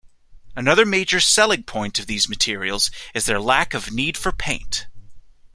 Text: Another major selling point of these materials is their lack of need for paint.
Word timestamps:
Another 0.55 0.83
major 0.83 1.19
selling 1.19 1.61
point 1.61 1.99
of 1.99 2.07
these 2.07 2.27
materials 2.27 2.89
is 3.13 3.27
their 3.27 3.39
lack 3.39 3.75
of 3.75 3.91
need 3.91 4.17
for 4.17 4.31
paint. 4.31 4.87